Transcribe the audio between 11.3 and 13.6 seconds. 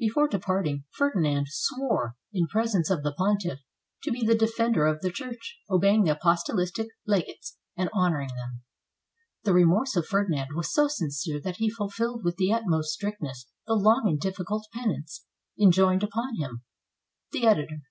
that he fulfilled with the utmost strictness